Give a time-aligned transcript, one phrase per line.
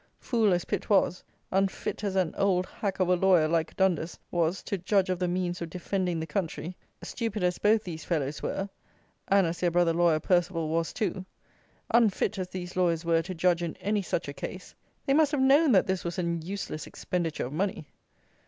[0.17, 4.63] Fool as Pitt was; unfit as an old hack of a lawyer, like Dundas, was
[4.63, 8.67] to judge of the means of defending the country, stupid as both these fellows were,
[9.27, 11.23] and as their brother lawyer, Perceval, was too:
[11.91, 14.73] unfit as these lawyers were to judge in any such a case,
[15.05, 17.85] they must have known that this was an useless expenditure of money.